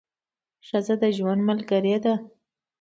ښځه 0.67 0.95
د 1.01 1.03
ژوند 1.17 1.41
ملګرې 1.49 1.95
ده. 2.03 2.13